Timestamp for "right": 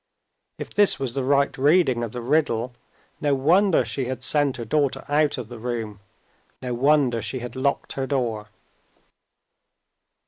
1.23-1.55